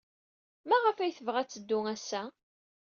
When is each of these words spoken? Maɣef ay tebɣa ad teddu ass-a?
Maɣef 0.67 0.97
ay 0.99 1.13
tebɣa 1.17 1.37
ad 1.41 1.49
teddu 1.49 1.79
ass-a? 1.93 2.21